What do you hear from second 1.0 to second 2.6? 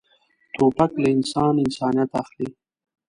له انسان انسانیت اخلي.